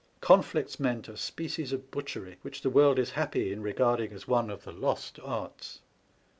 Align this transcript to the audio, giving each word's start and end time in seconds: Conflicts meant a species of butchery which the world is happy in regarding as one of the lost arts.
Conflicts 0.19 0.79
meant 0.79 1.07
a 1.07 1.15
species 1.15 1.71
of 1.71 1.91
butchery 1.91 2.37
which 2.41 2.63
the 2.63 2.71
world 2.71 2.97
is 2.97 3.11
happy 3.11 3.53
in 3.53 3.61
regarding 3.61 4.11
as 4.13 4.27
one 4.27 4.49
of 4.49 4.63
the 4.63 4.71
lost 4.71 5.19
arts. 5.23 5.81